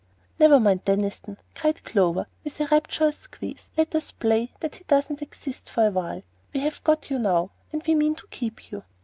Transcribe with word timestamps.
"Never 0.39 0.59
mind 0.59 0.83
Deniston," 0.83 1.37
cried 1.53 1.83
Clover, 1.83 2.25
with 2.43 2.59
a 2.59 2.65
rapturous 2.65 3.17
squeeze. 3.17 3.69
"Let 3.77 3.93
us 3.93 4.09
play 4.09 4.51
that 4.59 4.73
he 4.77 4.83
doesn't 4.85 5.21
exist, 5.21 5.69
for 5.69 5.81
a 5.81 5.83
little 5.89 6.01
while. 6.01 6.23
We 6.55 6.61
have 6.61 6.83
got 6.83 7.11
you 7.11 7.19
now, 7.19 7.51
and 7.71 7.83
we 7.85 7.93
mean 7.93 8.15
to 8.15 8.25
keep 8.31 8.71
you." 8.71 8.81